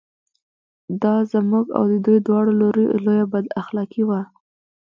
دا 1.01 1.15
زموږ 1.31 1.65
او 1.77 1.83
د 1.91 1.93
دوی 2.05 2.17
دواړو 2.27 2.51
لوریو 2.59 2.97
لویه 3.05 3.25
بد 3.33 3.45
اخلاقي 3.61 4.03
وه. 4.07 4.21